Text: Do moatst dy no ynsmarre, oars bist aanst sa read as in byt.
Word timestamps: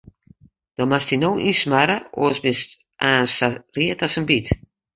Do 0.77 0.87
moatst 0.93 1.11
dy 1.11 1.19
no 1.23 1.29
ynsmarre, 1.51 1.99
oars 2.23 2.41
bist 2.47 2.71
aanst 3.09 3.35
sa 3.37 3.47
read 3.77 3.99
as 4.05 4.13
in 4.19 4.29
byt. 4.29 4.47